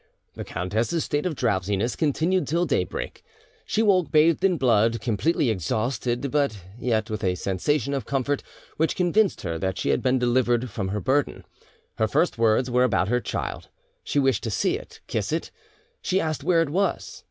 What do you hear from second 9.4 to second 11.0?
her that she had been delivered from